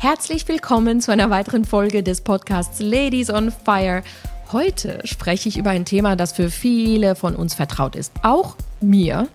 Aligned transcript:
Herzlich 0.00 0.46
willkommen 0.46 1.00
zu 1.00 1.10
einer 1.10 1.28
weiteren 1.28 1.64
Folge 1.64 2.04
des 2.04 2.20
Podcasts 2.20 2.78
Ladies 2.78 3.30
on 3.30 3.50
Fire. 3.50 4.04
Heute 4.52 5.00
spreche 5.02 5.48
ich 5.48 5.58
über 5.58 5.70
ein 5.70 5.84
Thema, 5.84 6.14
das 6.14 6.32
für 6.32 6.52
viele 6.52 7.16
von 7.16 7.34
uns 7.34 7.54
vertraut 7.54 7.96
ist. 7.96 8.12
Auch 8.22 8.54
mir. 8.80 9.26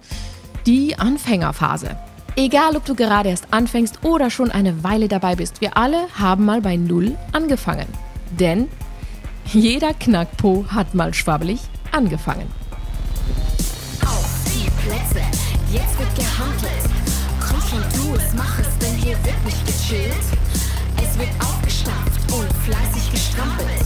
Die 0.66 0.98
Anfängerphase. 0.98 1.98
Egal, 2.38 2.78
ob 2.78 2.86
du 2.86 2.96
gerade 2.96 3.28
erst 3.28 3.48
anfängst 3.52 4.06
oder 4.06 4.30
schon 4.30 4.52
eine 4.52 4.86
Weile 4.86 5.10
dabei 5.10 5.36
bist, 5.36 5.60
wir 5.60 5.76
alle 5.76 6.08
haben 6.18 6.46
mal 6.46 6.62
bei 6.62 6.78
Null 6.78 7.18
angefangen. 7.34 7.88
Denn 8.40 8.70
jeder 9.48 9.94
Knackpo 9.94 10.66
hat 10.70 10.96
mal 10.96 11.14
schwabbelig 11.14 11.60
angefangen. 11.92 12.48
Auf 14.02 14.46
die 14.46 14.70
Plätze, 14.88 15.26
jetzt 15.74 16.00
wird 16.00 16.16
gehandelt. 16.16 16.90
Komm 17.42 17.60
schon, 17.60 17.82
du 17.82 18.16
es, 18.16 18.34
mach 18.34 18.60
es, 18.60 18.78
denn 18.78 18.96
hier 18.96 19.18
wird 19.26 19.46
nicht 19.46 19.68
gechillt. 19.68 20.43
Wird 21.24 21.42
aufgestampft 21.42 22.34
und 22.34 22.52
fleißig 22.66 23.10
gestrampelt. 23.10 23.86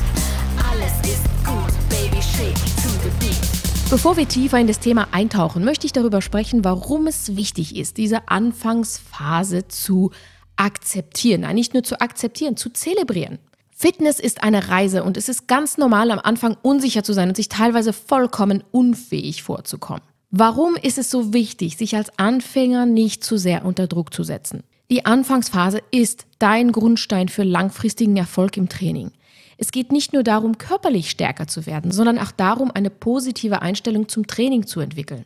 Alles 0.71 0.91
ist 1.07 1.23
gut, 1.45 1.71
Baby, 1.87 2.19
shake 2.19 2.55
to 2.55 2.89
the 3.03 3.11
beat. 3.19 3.91
Bevor 3.91 4.17
wir 4.17 4.27
tiefer 4.27 4.57
in 4.57 4.65
das 4.65 4.79
Thema 4.79 5.09
eintauchen, 5.11 5.63
möchte 5.63 5.85
ich 5.85 5.93
darüber 5.93 6.23
sprechen, 6.23 6.63
warum 6.63 7.05
es 7.05 7.35
wichtig 7.35 7.75
ist, 7.75 7.97
diese 7.97 8.27
Anfangsphase 8.27 9.67
zu 9.67 10.09
akzeptieren. 10.55 11.41
Nein, 11.41 11.53
nicht 11.53 11.75
nur 11.75 11.83
zu 11.83 12.01
akzeptieren, 12.01 12.57
zu 12.57 12.71
zelebrieren. 12.71 13.37
Fitness 13.69 14.19
ist 14.19 14.41
eine 14.41 14.69
Reise 14.69 15.03
und 15.03 15.15
es 15.15 15.29
ist 15.29 15.47
ganz 15.47 15.77
normal, 15.77 16.09
am 16.09 16.19
Anfang 16.19 16.57
unsicher 16.63 17.03
zu 17.03 17.13
sein 17.13 17.29
und 17.29 17.35
sich 17.35 17.49
teilweise 17.49 17.93
vollkommen 17.93 18.63
unfähig 18.71 19.43
vorzukommen. 19.43 20.01
Warum 20.31 20.75
ist 20.75 20.97
es 20.97 21.11
so 21.11 21.33
wichtig, 21.33 21.77
sich 21.77 21.95
als 21.95 22.17
Anfänger 22.17 22.87
nicht 22.87 23.23
zu 23.23 23.37
sehr 23.37 23.63
unter 23.63 23.85
Druck 23.85 24.11
zu 24.11 24.23
setzen? 24.23 24.63
Die 24.89 25.05
Anfangsphase 25.05 25.81
ist 25.91 26.25
dein 26.39 26.71
Grundstein 26.71 27.27
für 27.27 27.43
langfristigen 27.43 28.15
Erfolg 28.15 28.55
im 28.55 28.69
Training. 28.69 29.11
Es 29.57 29.71
geht 29.71 29.91
nicht 29.91 30.13
nur 30.13 30.23
darum, 30.23 30.57
körperlich 30.57 31.09
stärker 31.09 31.47
zu 31.47 31.65
werden, 31.65 31.91
sondern 31.91 32.17
auch 32.17 32.31
darum, 32.31 32.71
eine 32.71 32.89
positive 32.89 33.61
Einstellung 33.61 34.07
zum 34.07 34.27
Training 34.27 34.65
zu 34.65 34.79
entwickeln. 34.79 35.25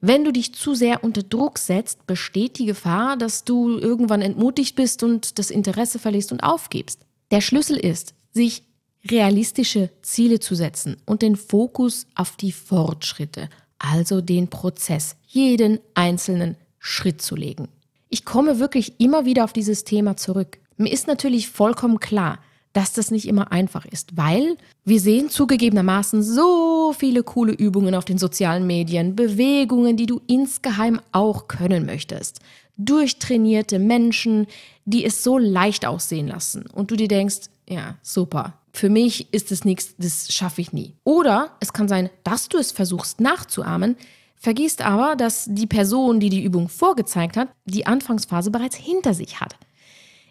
Wenn 0.00 0.24
du 0.24 0.32
dich 0.32 0.54
zu 0.54 0.74
sehr 0.74 1.04
unter 1.04 1.22
Druck 1.22 1.58
setzt, 1.58 2.06
besteht 2.06 2.58
die 2.58 2.64
Gefahr, 2.64 3.16
dass 3.16 3.44
du 3.44 3.78
irgendwann 3.78 4.22
entmutigt 4.22 4.74
bist 4.74 5.02
und 5.02 5.38
das 5.38 5.50
Interesse 5.50 5.98
verlierst 5.98 6.32
und 6.32 6.42
aufgibst. 6.42 7.00
Der 7.30 7.42
Schlüssel 7.42 7.76
ist, 7.76 8.14
sich 8.32 8.64
realistische 9.04 9.90
Ziele 10.02 10.40
zu 10.40 10.54
setzen 10.54 10.96
und 11.04 11.22
den 11.22 11.36
Fokus 11.36 12.06
auf 12.14 12.36
die 12.36 12.52
Fortschritte, 12.52 13.50
also 13.78 14.20
den 14.20 14.48
Prozess, 14.48 15.16
jeden 15.26 15.78
einzelnen 15.94 16.56
Schritt 16.78 17.22
zu 17.22 17.36
legen. 17.36 17.68
Ich 18.10 18.24
komme 18.24 18.58
wirklich 18.58 19.00
immer 19.00 19.24
wieder 19.24 19.44
auf 19.44 19.52
dieses 19.52 19.84
Thema 19.84 20.16
zurück. 20.16 20.58
Mir 20.76 20.92
ist 20.92 21.06
natürlich 21.06 21.48
vollkommen 21.48 22.00
klar, 22.00 22.38
dass 22.72 22.92
das 22.92 23.10
nicht 23.10 23.26
immer 23.26 23.50
einfach 23.50 23.84
ist, 23.84 24.16
weil 24.16 24.56
wir 24.84 25.00
sehen 25.00 25.28
zugegebenermaßen 25.28 26.22
so 26.22 26.92
viele 26.96 27.24
coole 27.24 27.52
Übungen 27.52 27.94
auf 27.94 28.04
den 28.04 28.18
sozialen 28.18 28.66
Medien, 28.66 29.16
Bewegungen, 29.16 29.96
die 29.96 30.06
du 30.06 30.20
insgeheim 30.26 31.00
auch 31.12 31.48
können 31.48 31.86
möchtest 31.86 32.40
durchtrainierte 32.84 33.78
Menschen, 33.78 34.46
die 34.84 35.04
es 35.04 35.22
so 35.22 35.38
leicht 35.38 35.86
aussehen 35.86 36.28
lassen 36.28 36.66
und 36.66 36.90
du 36.90 36.96
dir 36.96 37.08
denkst, 37.08 37.48
ja, 37.68 37.96
super. 38.02 38.54
Für 38.72 38.88
mich 38.88 39.32
ist 39.32 39.52
es 39.52 39.64
nichts, 39.64 39.94
das 39.98 40.32
schaffe 40.32 40.60
ich 40.60 40.72
nie. 40.72 40.94
Oder 41.04 41.56
es 41.60 41.72
kann 41.72 41.88
sein, 41.88 42.08
dass 42.24 42.48
du 42.48 42.58
es 42.58 42.72
versuchst 42.72 43.20
nachzuahmen, 43.20 43.96
vergisst 44.40 44.82
aber, 44.82 45.14
dass 45.14 45.46
die 45.48 45.66
Person, 45.68 46.18
die 46.18 46.30
die 46.30 46.42
Übung 46.42 46.68
vorgezeigt 46.68 47.36
hat, 47.36 47.50
die 47.66 47.86
Anfangsphase 47.86 48.50
bereits 48.50 48.74
hinter 48.74 49.14
sich 49.14 49.38
hat. 49.40 49.54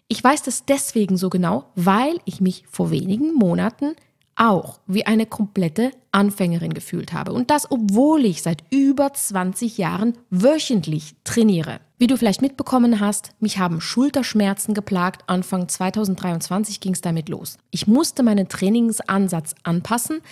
Ich 0.08 0.22
weiß 0.22 0.42
das 0.42 0.66
deswegen 0.66 1.16
so 1.16 1.30
genau, 1.30 1.66
weil 1.76 2.18
ich 2.24 2.40
mich 2.40 2.64
vor 2.68 2.90
wenigen 2.90 3.32
Monaten 3.32 3.94
auch 4.34 4.80
wie 4.86 5.06
eine 5.06 5.26
komplette 5.26 5.92
Anfängerin 6.12 6.74
gefühlt 6.74 7.12
habe. 7.12 7.32
Und 7.32 7.50
das, 7.50 7.70
obwohl 7.70 8.24
ich 8.24 8.42
seit 8.42 8.64
über 8.70 9.12
20 9.12 9.78
Jahren 9.78 10.14
wöchentlich 10.30 11.14
trainiere. 11.24 11.80
Wie 11.98 12.06
du 12.06 12.16
vielleicht 12.16 12.40
mitbekommen 12.40 12.98
hast, 13.00 13.32
mich 13.38 13.58
haben 13.58 13.80
Schulterschmerzen 13.80 14.72
geplagt. 14.72 15.22
Anfang 15.28 15.68
2023 15.68 16.80
ging 16.80 16.94
es 16.94 17.02
damit 17.02 17.28
los. 17.28 17.58
Ich 17.70 17.86
musste 17.86 18.22
meinen 18.22 18.48
Trainingsansatz 18.48 19.54
anpassen, 19.62 20.22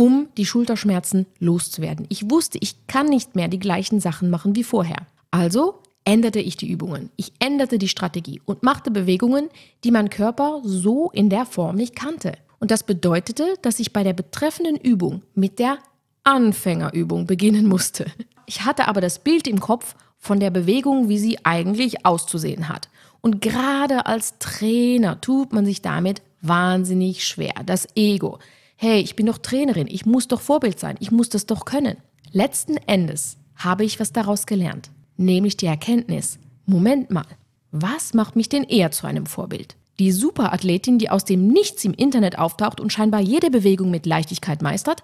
um 0.00 0.30
die 0.38 0.46
Schulterschmerzen 0.46 1.26
loszuwerden. 1.40 2.06
Ich 2.08 2.30
wusste, 2.30 2.56
ich 2.62 2.86
kann 2.86 3.10
nicht 3.10 3.36
mehr 3.36 3.48
die 3.48 3.58
gleichen 3.58 4.00
Sachen 4.00 4.30
machen 4.30 4.56
wie 4.56 4.64
vorher. 4.64 5.06
Also 5.30 5.82
änderte 6.06 6.40
ich 6.40 6.56
die 6.56 6.70
Übungen. 6.70 7.10
Ich 7.16 7.34
änderte 7.38 7.76
die 7.76 7.86
Strategie 7.86 8.40
und 8.46 8.62
machte 8.62 8.90
Bewegungen, 8.90 9.50
die 9.84 9.90
mein 9.90 10.08
Körper 10.08 10.62
so 10.64 11.10
in 11.10 11.28
der 11.28 11.44
Form 11.44 11.76
nicht 11.76 11.96
kannte. 11.96 12.32
Und 12.60 12.70
das 12.70 12.82
bedeutete, 12.82 13.56
dass 13.60 13.78
ich 13.78 13.92
bei 13.92 14.02
der 14.02 14.14
betreffenden 14.14 14.76
Übung 14.76 15.20
mit 15.34 15.58
der 15.58 15.76
Anfängerübung 16.24 17.26
beginnen 17.26 17.66
musste. 17.66 18.06
Ich 18.46 18.64
hatte 18.64 18.88
aber 18.88 19.02
das 19.02 19.18
Bild 19.18 19.46
im 19.46 19.60
Kopf 19.60 19.96
von 20.16 20.40
der 20.40 20.50
Bewegung, 20.50 21.10
wie 21.10 21.18
sie 21.18 21.44
eigentlich 21.44 22.06
auszusehen 22.06 22.70
hat. 22.70 22.88
Und 23.20 23.42
gerade 23.42 24.06
als 24.06 24.38
Trainer 24.38 25.20
tut 25.20 25.52
man 25.52 25.66
sich 25.66 25.82
damit 25.82 26.22
wahnsinnig 26.40 27.26
schwer. 27.26 27.52
Das 27.66 27.86
Ego. 27.94 28.38
Hey, 28.82 29.02
ich 29.02 29.14
bin 29.14 29.26
doch 29.26 29.36
Trainerin, 29.36 29.88
ich 29.90 30.06
muss 30.06 30.26
doch 30.26 30.40
Vorbild 30.40 30.80
sein, 30.80 30.96
ich 31.00 31.10
muss 31.10 31.28
das 31.28 31.44
doch 31.44 31.66
können. 31.66 31.98
Letzten 32.32 32.78
Endes 32.78 33.36
habe 33.54 33.84
ich 33.84 34.00
was 34.00 34.14
daraus 34.14 34.46
gelernt, 34.46 34.90
nämlich 35.18 35.58
die 35.58 35.66
Erkenntnis, 35.66 36.38
Moment 36.64 37.10
mal, 37.10 37.26
was 37.72 38.14
macht 38.14 38.36
mich 38.36 38.48
denn 38.48 38.64
eher 38.64 38.90
zu 38.90 39.06
einem 39.06 39.26
Vorbild? 39.26 39.76
die 39.98 40.12
Superathletin, 40.12 40.96
die 40.96 41.10
aus 41.10 41.26
dem 41.26 41.48
Nichts 41.48 41.84
im 41.84 41.92
Internet 41.92 42.38
auftaucht 42.38 42.80
und 42.80 42.90
scheinbar 42.90 43.20
jede 43.20 43.50
Bewegung 43.50 43.90
mit 43.90 44.06
Leichtigkeit 44.06 44.62
meistert 44.62 45.02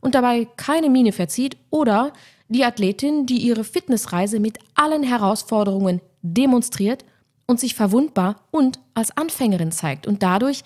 und 0.00 0.14
dabei 0.14 0.48
keine 0.56 0.88
Miene 0.88 1.12
verzieht, 1.12 1.58
oder 1.68 2.14
die 2.48 2.64
Athletin, 2.64 3.26
die 3.26 3.46
ihre 3.46 3.62
Fitnessreise 3.62 4.40
mit 4.40 4.58
allen 4.74 5.02
Herausforderungen 5.02 6.00
demonstriert 6.22 7.04
und 7.46 7.60
sich 7.60 7.74
verwundbar 7.74 8.36
und 8.50 8.80
als 8.94 9.14
Anfängerin 9.18 9.70
zeigt 9.70 10.06
und 10.06 10.22
dadurch 10.22 10.62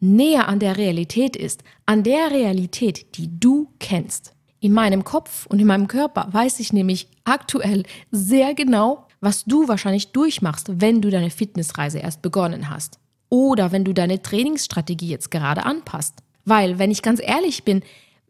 näher 0.00 0.48
an 0.48 0.58
der 0.58 0.76
Realität 0.76 1.36
ist, 1.36 1.62
an 1.86 2.02
der 2.02 2.30
Realität, 2.30 3.16
die 3.16 3.28
du 3.40 3.68
kennst. 3.78 4.32
In 4.60 4.72
meinem 4.72 5.04
Kopf 5.04 5.46
und 5.46 5.60
in 5.60 5.66
meinem 5.66 5.88
Körper 5.88 6.28
weiß 6.30 6.60
ich 6.60 6.72
nämlich 6.72 7.08
aktuell 7.24 7.84
sehr 8.10 8.54
genau, 8.54 9.06
was 9.20 9.44
du 9.44 9.68
wahrscheinlich 9.68 10.12
durchmachst, 10.12 10.80
wenn 10.80 11.02
du 11.02 11.10
deine 11.10 11.30
Fitnessreise 11.30 11.98
erst 11.98 12.22
begonnen 12.22 12.70
hast 12.70 12.98
oder 13.28 13.72
wenn 13.72 13.84
du 13.84 13.92
deine 13.92 14.22
Trainingsstrategie 14.22 15.08
jetzt 15.08 15.30
gerade 15.30 15.64
anpasst. 15.64 16.14
Weil, 16.44 16.78
wenn 16.78 16.90
ich 16.90 17.02
ganz 17.02 17.20
ehrlich 17.22 17.64
bin, 17.64 17.82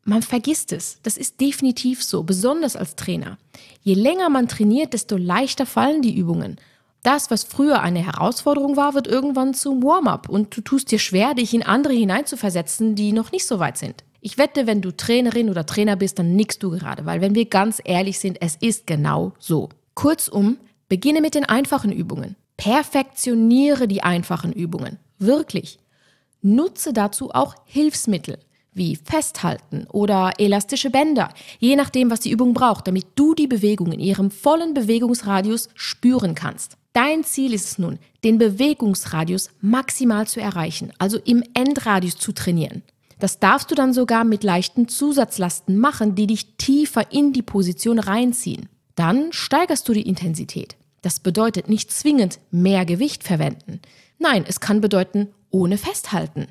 man 0.05 0.23
vergisst 0.23 0.73
es. 0.73 0.99
Das 1.03 1.17
ist 1.17 1.41
definitiv 1.41 2.03
so, 2.03 2.23
besonders 2.23 2.77
als 2.77 2.97
Trainer. 2.97 3.39
Je 3.83 3.95
länger 3.95 4.29
man 4.29 4.49
trainiert, 4.49 4.93
desto 4.93 5.17
leichter 5.17 5.67
fallen 5.67 6.03
die 6.03 6.17
Übungen. 6.17 6.57
Das, 7.05 7.31
was 7.31 7.45
früher 7.45 7.83
eine 7.83 8.03
Herausforderung 8.03 8.79
war, 8.79 8.95
wird 8.95 9.07
irgendwann 9.07 9.53
zum 9.53 9.83
Warm-up 9.83 10.27
und 10.27 10.57
du 10.57 10.63
tust 10.63 10.91
dir 10.91 10.99
schwer, 10.99 11.35
dich 11.35 11.53
in 11.53 11.63
andere 11.63 11.93
hineinzuversetzen, 11.93 12.95
die 12.95 13.13
noch 13.13 13.31
nicht 13.31 13.47
so 13.47 13.59
weit 13.59 13.77
sind. 13.77 14.05
Ich 14.23 14.39
wette, 14.39 14.67
wenn 14.67 14.81
du 14.81 14.91
Trainerin 14.91 15.51
oder 15.51 15.67
Trainer 15.67 15.97
bist, 15.97 16.19
dann 16.19 16.35
nickst 16.35 16.63
du 16.63 16.71
gerade, 16.71 17.05
weil 17.05 17.21
wenn 17.21 17.35
wir 17.35 17.45
ganz 17.45 17.79
ehrlich 17.85 18.19
sind, 18.19 18.41
es 18.41 18.57
ist 18.57 18.87
genau 18.87 19.35
so. 19.39 19.69
Kurzum, 19.93 20.57
beginne 20.89 21.21
mit 21.21 21.35
den 21.35 21.45
einfachen 21.45 21.93
Übungen. 21.93 22.37
Perfektioniere 22.57 23.87
die 23.87 24.03
einfachen 24.03 24.55
Übungen. 24.55 24.99
Wirklich. 25.19 25.79
Nutze 26.41 26.95
dazu 26.95 27.33
auch 27.33 27.55
Hilfsmittel 27.67 28.39
wie 28.73 28.97
Festhalten 28.97 29.87
oder 29.93 30.33
elastische 30.39 30.89
Bänder, 30.89 31.29
je 31.59 31.77
nachdem, 31.77 32.11
was 32.11 32.21
die 32.21 32.31
Übung 32.31 32.55
braucht, 32.55 32.89
damit 32.89 33.09
du 33.15 33.35
die 33.35 33.47
Bewegung 33.47 33.93
in 33.93 34.01
ihrem 34.01 34.31
vollen 34.31 34.73
Bewegungsradius 34.73 35.69
spüren 35.75 36.35
kannst. 36.35 36.79
Dein 36.95 37.25
Ziel 37.25 37.53
ist 37.53 37.65
es 37.67 37.79
nun, 37.79 37.99
den 38.23 38.39
Bewegungsradius 38.39 39.51
maximal 39.61 40.29
zu 40.29 40.41
erreichen, 40.41 40.93
also 40.99 41.19
im 41.19 41.43
Endradius 41.53 42.17
zu 42.17 42.31
trainieren. 42.31 42.83
Das 43.19 43.41
darfst 43.41 43.69
du 43.71 43.75
dann 43.75 43.93
sogar 43.93 44.23
mit 44.25 44.45
leichten 44.45 44.87
Zusatzlasten 44.87 45.77
machen, 45.77 46.15
die 46.15 46.29
dich 46.29 46.57
tiefer 46.57 47.11
in 47.11 47.33
die 47.33 47.43
Position 47.43 47.99
reinziehen. 47.99 48.69
Dann 48.95 49.33
steigerst 49.33 49.89
du 49.89 49.93
die 49.93 50.09
Intensität. 50.09 50.77
Das 51.03 51.19
bedeutet 51.19 51.69
nicht 51.69 51.91
zwingend 51.91 52.39
mehr 52.53 52.85
Gewicht 52.85 53.25
verwenden. 53.25 53.81
Nein, 54.21 54.45
es 54.47 54.61
kann 54.61 54.81
bedeuten 54.81 55.29
ohne 55.51 55.79
Festhalten. 55.79 56.47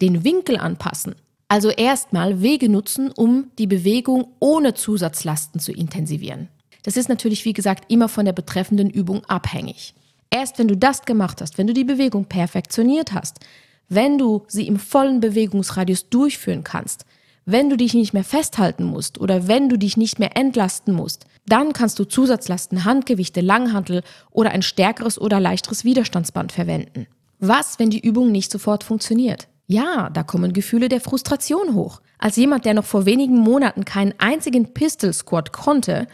Den 0.00 0.24
Winkel 0.24 0.56
anpassen. 0.56 1.14
Also 1.46 1.70
erstmal 1.70 2.42
Wege 2.42 2.68
nutzen, 2.68 3.12
um 3.12 3.52
die 3.58 3.68
Bewegung 3.68 4.26
ohne 4.40 4.74
Zusatzlasten 4.74 5.60
zu 5.60 5.72
intensivieren. 5.72 6.48
Das 6.82 6.96
ist 6.96 7.08
natürlich, 7.08 7.44
wie 7.44 7.52
gesagt, 7.52 7.90
immer 7.90 8.08
von 8.08 8.24
der 8.24 8.32
betreffenden 8.32 8.90
Übung 8.90 9.24
abhängig. 9.26 9.94
Erst 10.30 10.58
wenn 10.58 10.68
du 10.68 10.76
das 10.76 11.02
gemacht 11.02 11.40
hast, 11.40 11.58
wenn 11.58 11.66
du 11.66 11.72
die 11.72 11.84
Bewegung 11.84 12.26
perfektioniert 12.26 13.12
hast, 13.12 13.40
wenn 13.88 14.18
du 14.18 14.44
sie 14.48 14.66
im 14.66 14.78
vollen 14.78 15.20
Bewegungsradius 15.20 16.10
durchführen 16.10 16.64
kannst, 16.64 17.04
wenn 17.46 17.70
du 17.70 17.76
dich 17.76 17.94
nicht 17.94 18.12
mehr 18.12 18.24
festhalten 18.24 18.84
musst 18.84 19.18
oder 19.18 19.48
wenn 19.48 19.70
du 19.70 19.78
dich 19.78 19.96
nicht 19.96 20.18
mehr 20.18 20.36
entlasten 20.36 20.94
musst, 20.94 21.24
dann 21.46 21.72
kannst 21.72 21.98
du 21.98 22.04
Zusatzlasten, 22.04 22.84
Handgewichte, 22.84 23.40
Langhantel 23.40 24.02
oder 24.30 24.50
ein 24.50 24.60
stärkeres 24.60 25.18
oder 25.18 25.40
leichteres 25.40 25.82
Widerstandsband 25.82 26.52
verwenden. 26.52 27.06
Was, 27.38 27.78
wenn 27.78 27.88
die 27.88 28.00
Übung 28.00 28.30
nicht 28.30 28.52
sofort 28.52 28.84
funktioniert? 28.84 29.48
Ja, 29.66 30.10
da 30.10 30.22
kommen 30.24 30.52
Gefühle 30.52 30.90
der 30.90 31.00
Frustration 31.00 31.74
hoch. 31.74 32.02
Als 32.18 32.36
jemand, 32.36 32.66
der 32.66 32.74
noch 32.74 32.84
vor 32.84 33.06
wenigen 33.06 33.38
Monaten 33.38 33.86
keinen 33.86 34.12
einzigen 34.18 34.74
Pistol 34.74 35.14
Squat 35.14 35.52
konnte 35.52 36.06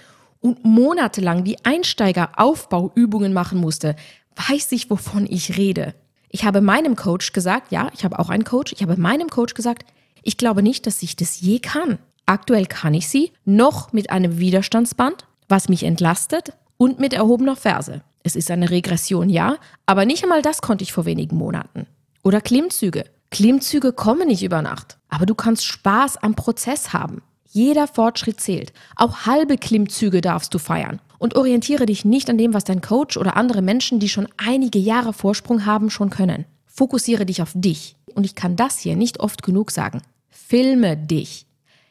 und 0.45 0.63
monatelang 0.63 1.43
die 1.43 1.65
Einsteigeraufbauübungen 1.65 3.33
machen 3.33 3.59
musste, 3.59 3.97
weiß 4.37 4.73
ich, 4.73 4.91
wovon 4.91 5.27
ich 5.27 5.57
rede. 5.57 5.95
Ich 6.29 6.45
habe 6.45 6.61
meinem 6.61 6.97
Coach 6.97 7.33
gesagt, 7.33 7.73
ja, 7.73 7.89
ich 7.95 8.05
habe 8.05 8.19
auch 8.19 8.29
einen 8.29 8.45
Coach, 8.45 8.75
ich 8.75 8.83
habe 8.83 8.99
meinem 8.99 9.31
Coach 9.31 9.55
gesagt, 9.55 9.87
ich 10.23 10.37
glaube 10.37 10.63
nicht, 10.63 10.87
dass 10.87 11.03
ich 11.03 11.17
das 11.17 11.41
je 11.41 11.61
kann. 11.61 11.99
Aktuell 12.27 12.67
kann 12.67 12.93
ich 12.93 13.09
sie 13.09 13.33
noch 13.47 13.95
mit 13.95 14.11
einem 14.11 14.39
Widerstandsband, 14.39 15.25
was 15.49 15.71
mich 15.71 15.83
entlastet 15.83 16.53
und 16.77 17.01
mit 17.01 17.15
erhobener 17.15 17.57
Ferse. 17.57 18.03
Es 18.23 18.37
ist 18.37 18.51
eine 18.51 18.69
Regression, 18.69 19.31
ja, 19.31 19.57
aber 19.87 20.05
nicht 20.05 20.25
einmal 20.25 20.43
das 20.43 20.61
konnte 20.61 20.85
ich 20.85 20.93
vor 20.93 21.07
wenigen 21.07 21.37
Monaten. 21.37 21.87
Oder 22.23 22.43
Klimmzüge. 22.43 23.05
Klimmzüge 23.31 23.95
kommen 23.95 24.29
nicht 24.29 24.43
über 24.43 24.61
Nacht, 24.61 24.99
aber 25.09 25.25
du 25.25 25.35
kannst 25.35 25.65
Spaß 25.65 26.19
am 26.19 26.35
Prozess 26.35 26.93
haben. 26.93 27.23
Jeder 27.55 27.87
Fortschritt 27.87 28.41
zählt. 28.41 28.73
Auch 28.97 29.27
halbe 29.27 29.57
Klimmzüge 29.57 30.21
darfst 30.21 30.53
du 30.53 30.59
feiern. 30.59 31.01
Und 31.19 31.37
orientiere 31.37 31.87
dich 31.87 32.05
nicht 32.05 32.29
an 32.29 32.37
dem, 32.37 32.53
was 32.53 32.65
dein 32.65 32.81
Coach 32.81 33.17
oder 33.17 33.37
andere 33.37 33.63
Menschen, 33.63 34.01
die 34.01 34.09
schon 34.09 34.27
einige 34.37 34.81
Jahre 34.81 35.13
Vorsprung 35.13 35.65
haben, 35.65 35.89
schon 35.89 36.11
können. 36.11 36.47
Fokussiere 36.67 37.25
dich 37.25 37.43
auf 37.43 37.53
dich. 37.55 37.95
Und 38.13 38.25
ich 38.25 38.35
kann 38.35 38.57
das 38.57 38.81
hier 38.81 38.97
nicht 38.97 39.21
oft 39.21 39.45
genug 39.45 39.71
sagen. 39.71 40.03
Filme 40.31 40.97
dich. 40.97 41.47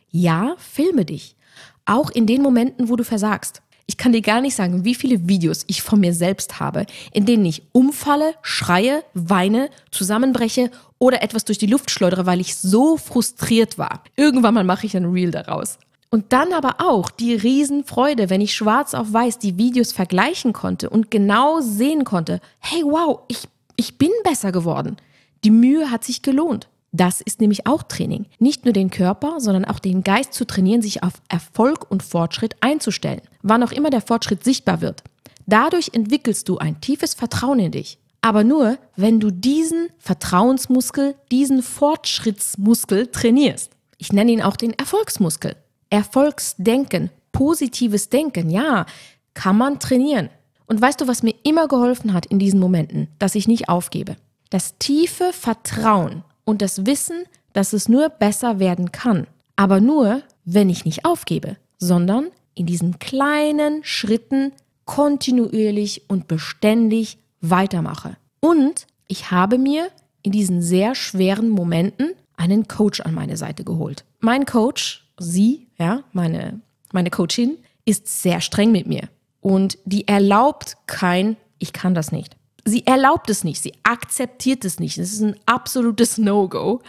Ja, 0.10 0.56
filme 0.58 1.06
dich. 1.06 1.38
Auch 1.86 2.10
in 2.10 2.28
den 2.28 2.42
Momenten, 2.42 2.90
wo 2.90 2.98
du 2.98 3.06
versagst. 3.06 3.62
Ich 3.86 3.98
kann 3.98 4.14
dir 4.14 4.22
gar 4.22 4.40
nicht 4.40 4.56
sagen, 4.56 4.86
wie 4.86 4.96
viele 4.96 5.28
Videos 5.28 5.66
ich 5.68 5.82
von 5.82 6.00
mir 6.00 6.14
selbst 6.14 6.60
habe, 6.60 6.86
in 7.12 7.26
denen 7.26 7.46
ich 7.46 7.64
umfalle, 7.74 8.34
schreie, 8.42 9.04
weine, 9.14 9.70
zusammenbreche 9.92 10.72
oder 11.00 11.22
etwas 11.22 11.44
durch 11.44 11.58
die 11.58 11.68
Luft 11.68 11.92
schleudere, 11.92 12.26
weil 12.26 12.40
ich 12.40 12.56
so 12.56 12.96
frustriert 12.98 13.78
war. 13.78 14.04
Irgendwann 14.16 14.54
mal 14.54 14.64
mache 14.64 14.86
ich 14.86 14.96
ein 14.96 15.06
Reel 15.06 15.32
daraus. 15.32 15.78
Und 16.10 16.32
dann 16.32 16.54
aber 16.54 16.76
auch 16.78 17.10
die 17.10 17.34
Riesenfreude, 17.34 18.30
wenn 18.30 18.40
ich 18.40 18.54
schwarz 18.54 18.94
auf 18.94 19.12
weiß 19.12 19.40
die 19.40 19.58
Videos 19.58 19.92
vergleichen 19.92 20.54
konnte 20.54 20.90
und 20.90 21.10
genau 21.10 21.60
sehen 21.60 22.06
konnte, 22.06 22.40
hey 22.60 22.84
wow, 22.84 23.22
ich, 23.28 23.40
ich 23.76 23.98
bin 23.98 24.12
besser 24.24 24.52
geworden. 24.52 24.98
Die 25.44 25.52
Mühe 25.52 25.90
hat 25.90 26.04
sich 26.04 26.22
gelohnt. 26.22 26.70
Das 26.96 27.22
ist 27.22 27.42
nämlich 27.42 27.66
auch 27.66 27.82
Training. 27.82 28.28
Nicht 28.38 28.66
nur 28.66 28.74
den 28.74 28.92
Körper, 28.92 29.40
sondern 29.40 29.66
auch 29.66 29.80
den 29.80 30.04
Geist 30.04 30.34
zu 30.34 30.46
trainieren, 30.46 30.84
sich 30.84 31.02
auf 31.02 31.14
Erfolg 31.28 31.90
und 31.90 32.04
Fortschritt 32.04 32.56
einzustellen, 32.62 33.22
wann 33.42 33.64
auch 33.64 33.72
immer 33.72 33.90
der 33.90 34.02
Fortschritt 34.02 34.44
sichtbar 34.44 34.80
wird. 34.80 35.04
Dadurch 35.48 35.90
entwickelst 35.94 36.48
du 36.48 36.60
ein 36.60 36.80
tiefes 36.82 37.16
Vertrauen 37.16 37.60
in 37.60 37.72
dich. 37.72 37.98
Aber 38.22 38.44
nur, 38.44 38.78
wenn 38.96 39.20
du 39.20 39.32
diesen 39.32 39.90
Vertrauensmuskel, 39.98 41.16
diesen 41.32 41.64
Fortschrittsmuskel 41.64 43.08
trainierst. 43.08 43.72
Ich 43.98 44.14
nenne 44.14 44.32
ihn 44.32 44.42
auch 44.44 44.56
den 44.56 44.74
Erfolgsmuskel. 44.74 45.56
Erfolgsdenken, 45.90 47.10
positives 47.32 48.10
Denken, 48.10 48.52
ja, 48.52 48.86
kann 49.34 49.58
man 49.58 49.80
trainieren. 49.80 50.30
Und 50.68 50.80
weißt 50.80 51.02
du, 51.02 51.08
was 51.08 51.24
mir 51.24 51.34
immer 51.44 51.68
geholfen 51.68 52.14
hat 52.14 52.28
in 52.28 52.40
diesen 52.40 52.60
Momenten, 52.60 53.08
dass 53.20 53.36
ich 53.36 53.48
nicht 53.48 53.68
aufgebe? 53.68 54.16
Das 54.52 54.78
tiefe 54.78 55.34
Vertrauen 55.34 56.24
und 56.46 56.62
das 56.62 56.86
Wissen, 56.86 57.24
dass 57.54 57.74
es 57.74 57.88
nur 57.88 58.10
besser 58.10 58.60
werden 58.60 58.92
kann. 58.92 59.28
Aber 59.56 59.80
nur, 59.80 60.24
wenn 60.46 60.70
ich 60.70 60.86
nicht 60.86 61.06
aufgebe, 61.06 61.58
sondern 61.78 62.28
in 62.56 62.66
diesen 62.66 63.00
kleinen 63.00 63.84
Schritten 63.84 64.52
kontinuierlich 64.86 66.04
und 66.10 66.28
beständig 66.28 67.18
weitermache. 67.42 68.18
Und 68.40 68.88
ich 69.08 69.32
habe 69.32 69.58
mir 69.58 69.88
in 70.22 70.32
diesen 70.32 70.62
sehr 70.62 70.96
schweren 70.96 71.50
Momenten 71.50 72.12
einen 72.36 72.68
Coach 72.68 73.02
an 73.02 73.14
meine 73.14 73.38
Seite 73.38 73.64
geholt. 73.64 74.06
Mein 74.20 74.46
Coach, 74.46 75.06
sie, 75.20 75.68
ja, 75.78 76.04
meine, 76.14 76.62
meine 76.92 77.10
Coachin, 77.10 77.58
ist 77.86 78.08
sehr 78.22 78.42
streng 78.42 78.72
mit 78.72 78.88
mir 78.88 79.10
und 79.42 79.78
die 79.86 80.08
erlaubt 80.08 80.78
kein, 80.88 81.36
ich 81.60 81.74
kann 81.74 81.94
das 81.94 82.12
nicht 82.12 82.36
sie 82.66 82.86
erlaubt 82.86 83.30
es 83.30 83.44
nicht, 83.44 83.62
sie 83.62 83.74
akzeptiert 83.84 84.66
es 84.66 84.80
nicht. 84.80 84.98
Es 84.98 85.14
ist 85.14 85.22
ein 85.22 85.40
absolutes 85.46 86.18
No-Go. 86.18 86.82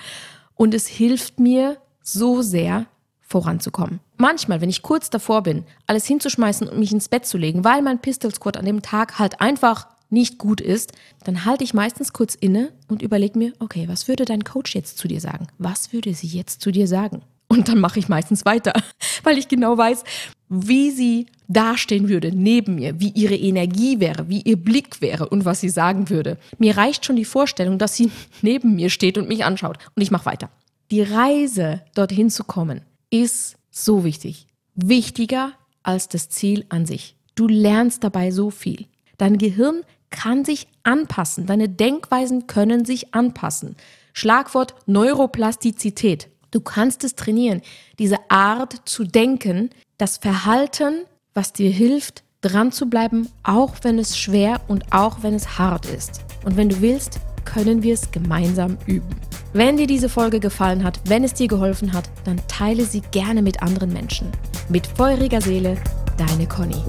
Und 0.57 0.73
es 0.73 0.87
hilft 0.87 1.41
mir 1.41 1.79
so 2.03 2.43
sehr, 2.43 2.87
voranzukommen. 3.35 3.99
Manchmal, 4.17 4.61
wenn 4.61 4.69
ich 4.69 4.83
kurz 4.83 5.11
davor 5.11 5.43
bin, 5.43 5.65
alles 5.89 6.07
hinzuschmeißen 6.07 6.69
und 6.69 6.79
mich 6.79 6.93
ins 6.93 7.09
Bett 7.09 7.27
zu 7.27 7.37
legen, 7.37 7.65
weil 7.65 7.83
mein 7.83 8.01
Pistol 8.01 8.33
Squad 8.33 8.57
an 8.57 8.65
dem 8.65 8.81
Tag 8.81 9.19
halt 9.19 9.41
einfach 9.41 9.89
nicht 10.09 10.39
gut 10.39 10.61
ist, 10.61 10.93
dann 11.25 11.45
halte 11.45 11.65
ich 11.65 11.75
meistens 11.75 12.13
kurz 12.13 12.37
inne 12.37 12.73
und 12.87 13.03
überlege 13.03 13.37
mir, 13.37 13.53
okay, 13.59 13.89
was 13.89 14.07
würde 14.07 14.25
dein 14.25 14.45
Coach 14.45 14.77
jetzt 14.77 14.99
zu 14.99 15.09
dir 15.09 15.21
sagen? 15.21 15.49
Was 15.59 15.93
würde 15.93 16.15
sie 16.15 16.29
jetzt 16.29 16.61
zu 16.61 16.71
dir 16.71 16.87
sagen? 16.87 17.23
Und 17.49 17.69
dann 17.69 17.81
mache 17.81 17.99
ich 17.99 18.09
meistens 18.09 18.45
weiter, 18.45 18.73
weil 19.25 19.37
ich 19.37 19.49
genau 19.49 19.77
weiß, 19.77 20.05
wie 20.49 20.91
sie 20.91 21.27
dastehen 21.49 22.09
würde 22.09 22.31
neben 22.35 22.77
mir, 22.77 23.01
wie 23.01 23.11
ihre 23.11 23.37
Energie 23.37 24.01
wäre, 24.01 24.29
wie 24.29 24.43
ihr 24.43 24.57
Blick 24.57 25.01
wäre 25.01 25.29
und 25.29 25.45
was 25.45 25.61
sie 25.61 25.69
sagen 25.69 26.11
würde. 26.11 26.39
Mir 26.59 26.77
reicht 26.77 27.05
schon 27.05 27.17
die 27.17 27.25
Vorstellung, 27.25 27.79
dass 27.79 27.97
sie 27.97 28.11
neben 28.43 28.75
mir 28.75 28.91
steht 28.91 29.19
und 29.19 29.29
mich 29.29 29.45
anschaut 29.45 29.79
und 29.95 30.03
ich 30.03 30.11
mache 30.11 30.27
weiter. 30.27 30.51
Die 30.91 31.03
Reise 31.03 31.83
dorthin 31.95 32.31
zu 32.31 32.45
kommen 32.45 32.83
ist 33.11 33.57
so 33.71 34.05
wichtig. 34.05 34.47
Wichtiger 34.75 35.53
als 35.83 36.09
das 36.09 36.29
Ziel 36.29 36.67
an 36.69 36.87
sich. 36.87 37.17
Du 37.35 37.49
lernst 37.49 38.05
dabei 38.05 38.31
so 38.31 38.51
viel. 38.51 38.87
Dein 39.19 39.39
Gehirn 39.39 39.83
kann 40.11 40.45
sich 40.45 40.69
anpassen. 40.83 41.47
Deine 41.47 41.69
Denkweisen 41.69 42.47
können 42.47 42.85
sich 42.85 43.15
anpassen. 43.15 43.77
Schlagwort 44.13 44.75
Neuroplastizität. 44.87 46.29
Du 46.53 46.61
kannst 46.61 47.03
es 47.03 47.17
trainieren, 47.17 47.63
diese 47.99 48.19
Art 48.31 48.83
zu 48.85 49.03
denken, 49.03 49.71
das 49.99 50.17
Verhalten, 50.17 51.05
was 51.35 51.53
dir 51.53 51.71
hilft, 51.71 52.25
dran 52.41 52.73
zu 52.73 52.87
bleiben, 52.87 53.29
auch 53.43 53.75
wenn 53.83 53.99
es 53.99 54.19
schwer 54.19 54.61
und 54.69 54.93
auch 54.93 55.23
wenn 55.23 55.35
es 55.35 55.59
hart 55.59 55.87
ist. 55.87 56.23
Und 56.45 56.57
wenn 56.57 56.69
du 56.69 56.81
willst, 56.81 57.21
können 57.45 57.83
wir 57.83 57.95
es 57.95 58.11
gemeinsam 58.11 58.77
üben. 58.87 59.15
Wenn 59.53 59.77
dir 59.77 59.87
diese 59.87 60.09
Folge 60.09 60.41
gefallen 60.41 60.83
hat, 60.83 61.01
wenn 61.05 61.25
es 61.25 61.35
dir 61.35 61.47
geholfen 61.47 61.93
hat, 61.93 62.11
dann 62.25 62.41
teile 62.49 62.85
sie 62.85 63.03
gerne 63.13 63.41
mit 63.41 63.63
anderen 63.63 63.93
Menschen. 63.93 64.29
Mit 64.69 64.87
feuriger 64.87 65.41
Seele, 65.41 65.77
deine 66.17 66.47
Conny. 66.47 66.83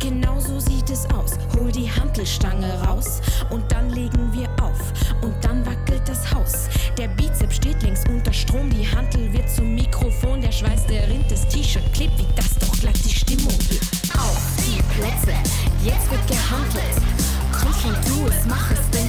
Genau 0.00 0.38
so 0.40 0.58
sieht 0.58 0.90
es 0.90 1.06
aus. 1.10 1.27
Mittelstange 2.18 2.72
raus. 2.84 3.20
Und 3.50 3.70
dann 3.70 3.90
legen 3.90 4.32
wir 4.32 4.48
auf. 4.60 4.80
Und 5.22 5.34
dann 5.40 5.64
wackelt 5.64 6.02
das 6.06 6.32
Haus. 6.34 6.68
Der 6.96 7.06
Bizeps 7.06 7.56
steht 7.56 7.80
links 7.82 8.02
unter 8.08 8.32
Strom, 8.32 8.68
die 8.70 8.84
Hantel 8.84 9.32
wird 9.32 9.48
zum 9.48 9.72
Mikrofon, 9.74 10.40
der 10.40 10.50
Schweiß, 10.50 10.86
der 10.86 11.08
rinnt, 11.08 11.30
das 11.30 11.46
T-Shirt 11.46 11.92
klebt, 11.92 12.18
wie 12.18 12.26
das. 12.34 12.58
Doch 12.58 12.76
glatt 12.80 12.98
die 13.04 13.14
Stimmung. 13.14 13.56
Geht. 13.70 13.82
Auf 14.14 14.56
die 14.58 14.82
Plätze, 14.94 15.38
jetzt 15.84 16.10
wird 16.10 16.26
gehandelt. 16.26 16.98
Komm 17.52 17.72
schon, 17.72 17.94
tu 18.02 18.26
es, 18.26 18.46
mach 18.46 18.70
es, 18.72 18.90
denn 18.90 19.07